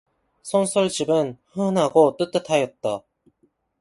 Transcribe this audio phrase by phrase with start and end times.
[0.49, 3.03] 선술집은 훈훈하고 뜨뜻하였다.